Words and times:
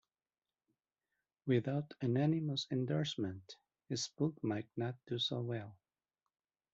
Without 1.45 1.93
unanimous 2.01 2.65
endorsement, 2.71 3.57
his 3.87 4.07
book 4.07 4.35
might 4.43 4.65
not 4.75 4.95
do 5.05 5.19
so 5.19 5.41
well. 5.41 5.77